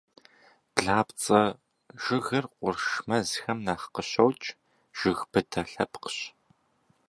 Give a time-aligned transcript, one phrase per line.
[0.73, 1.41] Блапцӏэ
[2.03, 4.47] жыгыр къурш мэзхэм нэхъ къыщокӏ,
[4.97, 6.17] жыг быдэ лъэпкъщ.